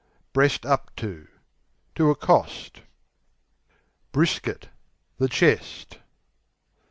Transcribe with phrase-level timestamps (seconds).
[0.33, 1.27] Breast up to
[1.93, 2.81] To accost.
[4.11, 4.69] Brisket
[5.19, 5.99] The chest.